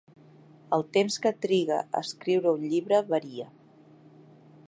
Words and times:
El 0.77 0.85
temps 0.95 1.17
que 1.25 1.31
triga 1.43 1.77
a 1.83 2.01
escriure 2.07 2.55
un 2.55 2.65
llibre 2.73 3.05
varia. 3.13 3.49